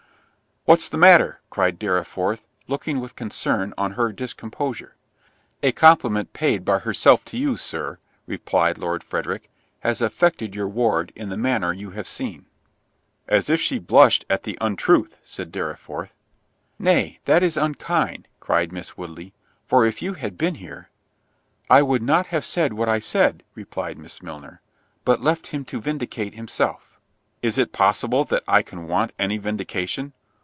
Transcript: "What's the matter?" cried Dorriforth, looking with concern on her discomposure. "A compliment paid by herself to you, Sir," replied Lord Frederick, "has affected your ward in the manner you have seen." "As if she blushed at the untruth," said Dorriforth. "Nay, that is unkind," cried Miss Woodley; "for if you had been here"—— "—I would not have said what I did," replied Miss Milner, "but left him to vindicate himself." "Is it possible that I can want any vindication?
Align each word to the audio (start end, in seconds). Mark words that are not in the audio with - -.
"What's 0.65 0.89
the 0.89 0.97
matter?" 0.97 1.39
cried 1.49 1.79
Dorriforth, 1.79 2.45
looking 2.67 2.99
with 2.99 3.15
concern 3.15 3.73
on 3.79 3.93
her 3.93 4.11
discomposure. 4.11 4.93
"A 5.63 5.71
compliment 5.71 6.33
paid 6.33 6.63
by 6.63 6.77
herself 6.77 7.25
to 7.25 7.37
you, 7.37 7.57
Sir," 7.57 7.97
replied 8.27 8.77
Lord 8.77 9.03
Frederick, 9.03 9.49
"has 9.79 10.03
affected 10.03 10.55
your 10.55 10.69
ward 10.69 11.11
in 11.15 11.29
the 11.29 11.35
manner 11.35 11.73
you 11.73 11.89
have 11.91 12.07
seen." 12.07 12.45
"As 13.27 13.49
if 13.49 13.59
she 13.59 13.79
blushed 13.79 14.23
at 14.29 14.43
the 14.43 14.55
untruth," 14.61 15.17
said 15.23 15.51
Dorriforth. 15.51 16.13
"Nay, 16.77 17.17
that 17.25 17.41
is 17.41 17.57
unkind," 17.57 18.27
cried 18.39 18.71
Miss 18.71 18.95
Woodley; 18.95 19.33
"for 19.65 19.83
if 19.83 19.99
you 19.99 20.13
had 20.13 20.37
been 20.37 20.55
here"—— 20.55 20.89
"—I 21.71 21.81
would 21.81 22.03
not 22.03 22.27
have 22.27 22.45
said 22.45 22.73
what 22.73 22.87
I 22.87 22.99
did," 22.99 23.41
replied 23.55 23.97
Miss 23.97 24.21
Milner, 24.21 24.61
"but 25.05 25.21
left 25.23 25.47
him 25.47 25.65
to 25.65 25.81
vindicate 25.81 26.35
himself." 26.35 26.99
"Is 27.41 27.57
it 27.57 27.73
possible 27.73 28.23
that 28.25 28.43
I 28.47 28.61
can 28.61 28.87
want 28.87 29.11
any 29.17 29.37
vindication? 29.39 30.13